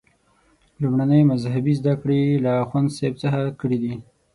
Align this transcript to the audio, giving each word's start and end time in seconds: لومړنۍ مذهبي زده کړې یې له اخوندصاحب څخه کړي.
لومړنۍ 0.81 1.21
مذهبي 1.31 1.73
زده 1.79 1.93
کړې 2.01 2.17
یې 2.25 2.35
له 2.45 2.51
اخوندصاحب 2.63 3.13
څخه 3.23 3.41
کړي. 3.59 3.79